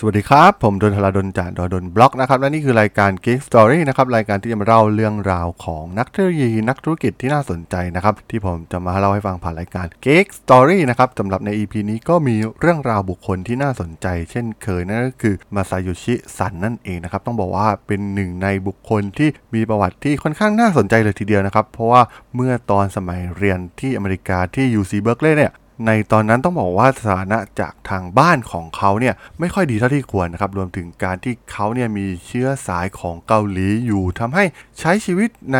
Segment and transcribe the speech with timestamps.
[0.00, 22.02] สวัสดีครับ ผมดนทลาดนจากดนดนบล็อกนะครับและนี่คือรายการ Geek Story นะครับรายการที่จะมาเล่าเรื่องราวของนักเทคโนโลยีนักธุรกิจที่น่าสนใจนะครับที่ผมจะมาเล่าให้ฟังผ่านรายการ Geek Story นะครับสำหรับใน EP นี้ก็มีเรื่องราวบุคคลที่น่าสนใจ เช่นเคยนั่นก็คือมาซาโยชิซันนั่นเองนะครับต้องบอกว่าเป็นหนึ่งในบุคคลที่มีประวัติที่ค่อนข้างน่าสนใจเลยทีเดียวนะครับเพราะว่า
[22.34, 25.52] เมื่อตอนสมัยเรียนที่อเมริกาที่ UC Berkeley เนี่ย
[25.86, 34.44] ในตอนนั้นต้องบอกว่าสถานะจากทางบ้านของเขาเนี่ยไม่ค่อยดีเท่าที่ควรนะครับรวมถึงการที่เขาเนี่ยมีเชื้อสายของเกาหลีอยู่ทำให้
[34.80, 35.58] ใช้ชีวิตใน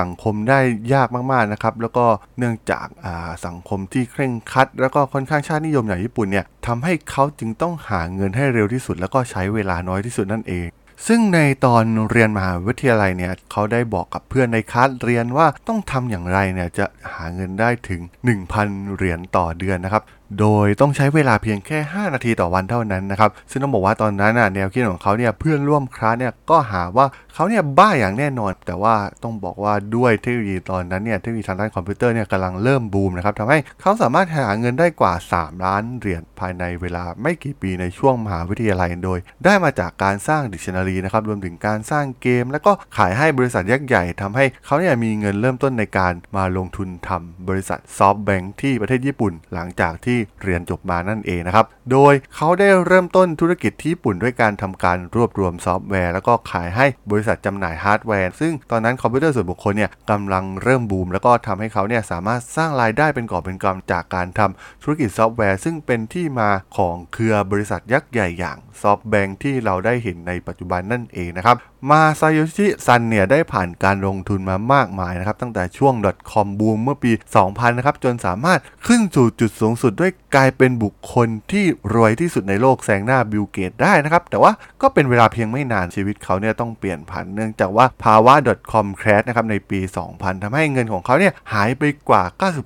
[0.00, 0.60] สังคมได้
[0.94, 2.04] ยากมากๆนะครับแล้วก็
[2.38, 10.68] เนื่องจากอ่าสังคมที่เคร่งครัด แล้วก็ค่อนข้างชาตินิยมอย่างญี่ปุ่นเนี่ยทำให้เขาจึงต้องหาเงินให้เร็วที่สุด แล้วก็ใช้เวลาน้อยที่สุดนั่นเอง
[11.06, 18.00] ซึ่งในตอนเรียนมหาวิทยาลัยเนี่ยเขาได้บอกกับเพื่อนในคลาสเรียนว่าต้องทำอย่างไรเนี่ยจะหาเงินได้ถึง
[18.48, 20.02] 1,000 เหรียญต่อเดือนนะครับ
[20.40, 61.08] โดยต้องใช้เวลาเพียงแค่ 5 นาทีต่อวันเท่านั้นนะครับ ซึ่งต้องบอกว่าตอนนั้นน่ะแนวคิดของเขาเนี่ยเพื่อนร่วมคลาสเนี่ยก็หาว่าเขาเนี่ยบ้าอย่างแน่นอน แต่ว่าต้องบอกว่าด้วยเทคโนโลยีตอนนั้นเนี่ยเทคโนโลยีทางด้านคอมพิวเตอร์เนี่ยกำลังเริ่มบูมนะครับทำให้เขาสามารถหาเงินได้กว่า 3 ล้านเหรียญภายในเวลาไม่กี่ปีในช่วงมหาวิทยาลัยโดย ได้มาจากการสร้างดิกชันนารีนะครับรวมถึงการสร้างเกม แล้วก็ขายให้บริษัทยักษ์ใหญ่ทำให้เขาเนี่ยมีเงินเริ่มต้นในการมาลงทุนทำบริษัท SoftBank ที่ประเทศญี่ปุ่น หลังจากที่เรียนจบมานั่นเองนะครับ โดยเขาได้เริ่มต้นธุรกิจที่ญี่ปุ่นด้วยการทำการรวบรวมซอฟต์แวร์ แล้วก็ขายให้บริษัทจำหน่ายฮาร์ดแวร์ ซึ่งตอนนั้นคอมพิวเตอร์ส่วนบุคคลเนี่ยกำลังเริ่มบูม
[61.12, 71.56] แล้วก็ทำให้เขาเนี่ยสามารถสร้างรายได้เป็นกอบเป็นกำจากการทำธุรกิจซอฟต์แวร์ ซึ่งเป็นที่มาของเครือบริษัทยักษ์ใหญ่อย่าง SoftBank ที่เราได้เห็นในปัจจุบันนั่นเองนะครับ
[71.90, 75.94] มาซาโยชิซันเนี่ยได้ผ่านการลงทุนมามากมายนะครับตั้งแต่ช่วง
[76.32, 77.12] .com บูมเมื่อปี
[77.44, 81.64] 2000 นะครับจนสามารถขึ้นสู่จุดสูงสุดด้วยกลายเป็นบุคคลที่
[81.94, 84.52] รวยที่สุดในโลกแซงหน้าบิลเกตส์ได้นะครับ แต่ว่า
[84.82, 88.34] ก็เป็นเวลาเพียงไม่นานชีวิตเขาเนี่ยต้องเปลี่ยนผันเนื่องจากว่าภาวะ
[88.72, 89.80] .com crash นะครับในปี
[90.12, 92.22] 2000ทำให้เงินของเขาเนี่ยหายไปกว่า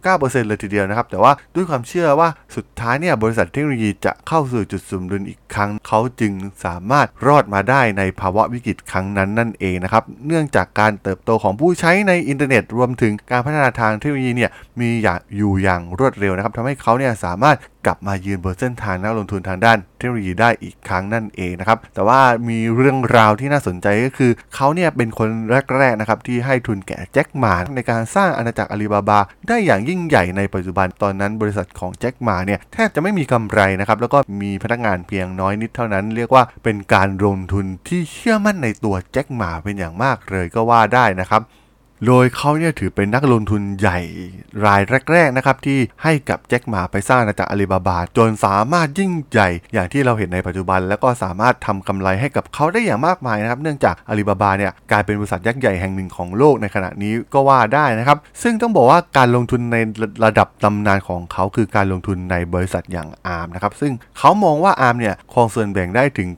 [0.09, 6.33] 99%เลยทีเดียวนะครับ แต่ว่าด้วยความเชื่อว่าสุดท้ายเนี่ยบริษัทเทคโนโลยีจะเข้าสู่จุดสมดุลอีกครั้ง เขาจึง
[6.65, 14.51] สามารถรอดมาได้ในภาวะวิกฤตครั้งนั้นนั่นเองนะครับ เนื่องจากการเติบโตของผู้ใช้ในอินเทอร์เน็ต รวมถึงการพัฒนาทางเทคโนโลยีเนี่ย
[14.81, 17.57] มีอย่างอยู่อย่างรวดเร็วนะครับทำให้เขาเนี่ยสามารถ
[17.87, 25.29] กลับมายืนบนเส้นทางนักลงทุนทางด้านเทคโนโลยีได้อีกครั้งนั่นเองนะครับ แต่ว่ามีเรื่องราวที่น่าสนใจก็คือเขาเนี่ยเป็นคน
[25.77, 41.43] แรกๆนะครับที่ให้ทุนแก่แจ็คหมาในการสร้างอาณาจักรอาลีบาบา ได้อย่างยิ่งใหญ่ในปัจจุบันตอนนั้นบริษัทของแจ็คหมาเนี่ยแทบจะไม่มีกำไรนะครับแล้วก็มีพนักงานเพียงน้อยนิดเท่านั้น เรียกว่าเป็นการลงทุนที่เชื่อมั่นในตัวแจ็คหมาเป็นอย่างมากเลยก็ว่าได้นะครับ
[42.07, 43.99] โดยเขาเนี่ยถือเป็นนักลงทุนใหญ่
[44.67, 44.83] ราย
[45.13, 59.77] แรกๆนะครับที่ให้กับแจ็คหมาไปสร้างอาณาจักรอาลีบาบา จนสามารถยิ่งใหญ่อย่างที่เราเห็นในปัจจุบัน แล้วก็สามารถทำกำไรให้กับเขาได้อย่างมากมายนะครับ เนื่องจากอาลีบาบาเนี่ยกลายเป็นบริษัทยักษ์ใหญ่แห่งหนึ่งของโลกในขณะนี้ก็ว่าได้นะครับ ซึ่งต้องบอกว่าการลงทุนใน
[60.25, 66.29] ระดับตำนานของเขาคือการลงทุนในบริษัทอย่างอาร์มนะครับซึ่งเขามองว่าอาร์มเนี่ยครองส่วนแบ่งได้ถึง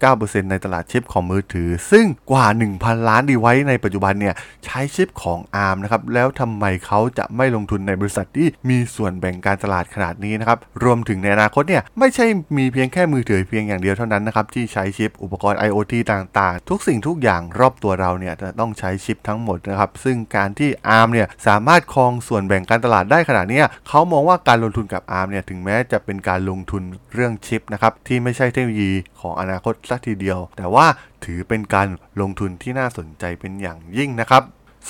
[0.00, 2.46] 99%ในตลาดชิปของมือถือ ซึ่งกว่า
[2.76, 12.26] 1,000 ล้านดีไว้ในปัจจุบันเนี่ยใช้ชิปของอาร์มนะครับแล้วทำไมเขาจะไม่ลงทุนในบริษัทที่มีส่วนแบ่งการตลาดขนาดนี้นะครับรวมถึงในอนาคตเนี่ยไม่ใช่
[12.56, 26.82] มีเพียงแค่มือถือเพียงอย่างเดียวเท่านั้นนะครับที่ใช้ชิปอุปกรณ์ IoT ต่างๆ ทุกสิ่งทุกอย่างรอบตัวเราเนี่ยจะต้องใช้ชิปทั้งหมดนะครับซึ่งการที่อาร์มเนี่ยสามารถครองส่วนแบ่งการตลาดได้ขนาดนี้เขามองว่าการลงทุนกับอาร์มเนี่ยถึงแม้จะเป็นการลงทุน
[27.14, 30.86] เรื่องชิปนะครับที่ไม่ใช่เทคโนโลยีของอนาคตสักทีเดียว แต่ว่า
[31.24, 31.88] ถือเป็นการ
[32.20, 34.42] ลงทุนที่น่าสนใจเป็นอย่างยิ่งนะครับ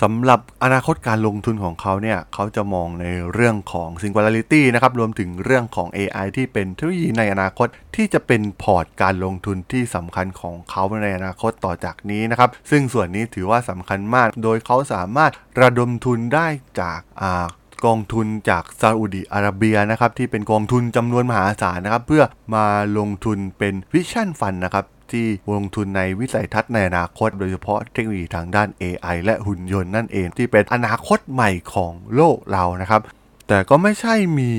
[0.02, 16.46] สำหรับอนาคตการลงทุนของเขาเนี่ย เขาจะมองในเรื่องของ Singularity นะครับ รวมถึงเรื่องของ AI ที่เป็นเทคโนโลยีในอนาคตที่จะเป็นพอร์ตการลงทุนที่สำคัญของเขาในอนาคตต่อจากนี้นะครับ ซึ่งส่วนนี้ถือว่าสำคัญมาก โดยเขาสามารถระดมทุนได้
[16.80, 17.46] จากอ่า
[17.86, 22.22] กองทุนจากซาอุดิอาระเบียนะครับที่เป็นกองทุนจำนวนมหาศาลนะครับเพื่อ
[22.54, 22.66] มา
[22.98, 33.00] ลงทุนเป็นวิชั่นฟันนะครับ ที่ลงทุนในวิสัยทัศน์ในอนาคต โดยเฉพาะเทคโนโลยีทางด้าน AI และหุ่นยนต์นั่นเอง ที่เป็นอนาคตใหม่ของโลกเรานะครับ
[33.48, 34.50] แต่ก็ไม่ใช่มี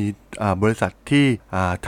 [0.61, 1.25] บริษัทที่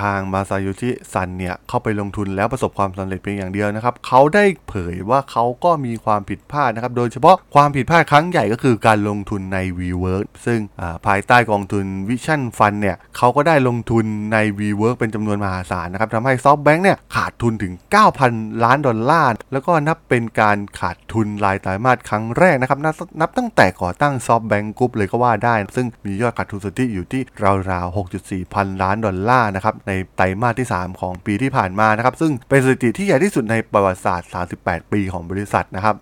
[0.01, 17.73] ทางมาซาโยชิซันเนี่ยเข้าไปลงทุนแล้วประสบความสำเร็จเพียงอย่างเดียวนะครับเขาได้เผยว่าเขาก็มีความผิดพลาดนะครับโดยเฉพาะความผิดพลาดครั้งใหญ่ก็คือการลงทุนใน WeWork ซึ่งาภายใต้กองทุน Vision Fund เนี่ยเขาก็ได้ลงทุนใน WeWork เป็นจำนวนมหาศาลนะครับทำให้ SoftBank เนี่ยขาดทุนถึง
[18.19, 27.21] 9,000 ล้านดอลลาร์แล้วก็นับเป็นการขาดทุนรายไตรมาสครั้งแรกนะครับนับนับตั้งแต่ก่อตั้ง SoftBank Group เลยก็ว่าได้ ซึ่งมียอดขาดทุนสุทธิอยู่ที่
[27.71, 34.29] ราวๆ6.4พันล้านดอลลาร์นะครับในไตรมาสที่ 3 ของปีที่ผ่านมานะครับซึ่งเป็นสถิติที่ใหญ่ที่สุดในประวัติศาสตร์
[34.61, 35.95] 38 ปีของบริษัทนะครับ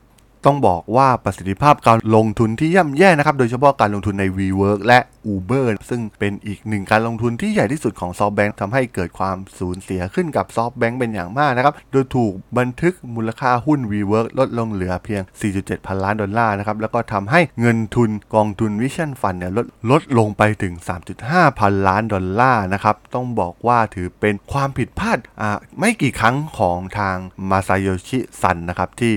[0.45, 4.99] ต้องบอกว่าประสิทธิภาพการลงทุนที่ย่ำแย่นะครับ โดยเฉพาะการลงทุนใน WeWork และ
[5.33, 15.21] Uber ซึ่งเป็นอีกหนึ่งการลงทุนที่ใหญ่ที่สุดของ SoftBank ทำให้เกิดความสูญเสียขึ้นกับ SoftBank เป็นอย่างมากนะครับ โดยถูกบันทึกมูลค่าหุ้น WeWork ลดลงเหลือเพียง
[15.55, 20.73] 4.7 พันล้านดอลลาร์นะครับ แล้วก็ทำให้เงินทุนกองทุน Vision Fund เนี่ยลดลดลงไปถึง
[21.17, 27.17] 3.5 พันล้านดอลลาร์นะครับ ต้องบอกว่าถือเป็นความผิดพลาดอ่าไม่กี่ครั้งของทาง
[27.49, 29.13] มาซาโยชิซันนะครับที่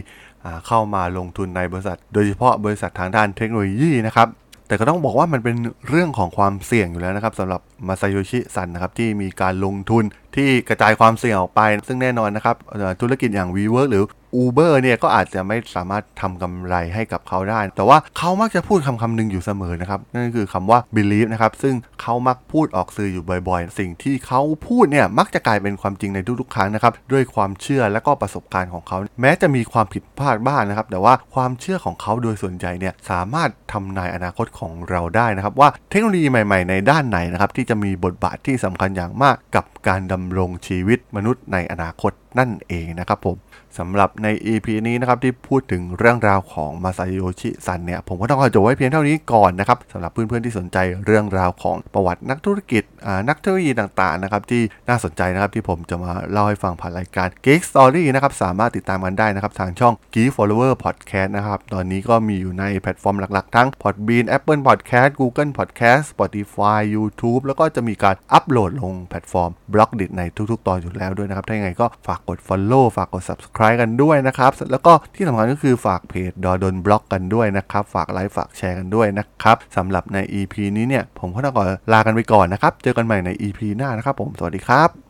[0.66, 4.28] เข้ามาลงทุนในบริษัท โดยเฉพาะบริษัททางด้านเทคโนโลยีนะครับ
[4.66, 5.56] แต่ก็ต้องบอกว่ามันเป็น
[5.88, 10.04] เรื่องของความเสี่ยงอยู่แล้วนะครับสำหรับมาซาโยชิซันนะครับที่มีการลงทุน
[10.38, 12.56] ที่กระจายความเสี่ยงออกไป ซึ่งแน่นอนนะครับ
[13.00, 14.04] ธุรกิจอย่าง WeWork หรือ
[14.42, 43.36] Uber เนี่ยก็อาจจะไม่สามารถทำกำไรให้กับเขาได้ แต่ว่าเขามักจะพูดคำคำหนึ่งอยู่เสมอนะครับ นั่นก็คือคำว่า believe นะครับ ซึ่งเขามักพูดออกสื่ออยู่บ่อยๆ สิ่งที่เขาพูดเนี่ยมักจะกลายเป็นความจริงในทุกๆครั้งนะครับ ด้วยความเชื่อและก็ประสบการณ์ของเขา แม้จะมีความผิดพลาดบ้างนะครับ แต่ว่าความเชื่อของเขาโดยส่วนใหญ่เนี่ยสามารถทำนายอนาคตของเราได้นะครับ ว่าเทคโนโลยีใหม่ ๆ ในด้านไหนนะครับที่จะมีบทบาทที่สำคัญอย่างมากกับการดำำรงชีวิตมนุษย์ในอนาคต นั่นเองนะครับผม
[43.78, 52.82] สำหรับใน EP นี้นะครับที่พูดถึงเรื่องราวของมาซาโยชิซันเนี่ยผมก็ต้องขอจบไว้เพียงเท่านี้ก่อนนะครับสำหรับเพื่อนๆที่สนใจเรื่องราวของประวัตินักธุรกิจ
[53.28, 67.42] นักเทคโนโลยีต่างๆนะครับที่น่าสนใจนะครับที่ผมจะมาเล่าให้ฟังผ่านรายการ Geek Story นะครับสามารถติดตามกันได้นะครับทางช่อง Geek Forever Podcast นะครับตอนนี้ก็มีอยู่ในแพลตฟอร์มหลักๆ ทั้ง Podbean Apple Podcast Google Podcast Spotify YouTube
[67.46, 74.52] แล้วก็จะมีการอัปโหลดลงแพลตฟอร์ม b l o g d i t ในทุก ๆ ตอนอยู่แล้วด้วยนะครับถ้าย่างไรก็ฝากกด Follow ฝากกด Subscribe กันด้วยนะครับ
[74.72, 85.07] แล้วก็ที่สำคัญก็คือฝากเพจดอดนบล็อกกันด้วยนะครับ ฝากไลค์ฝากแชร์กันด้วยนะครับสำหรับใน EP นี้เนี่ยผมก็ต้องขอลากันไปก่อนนะครับ เจอกันใหม่ใน EP หน้านะครับผมสวัสดีครับ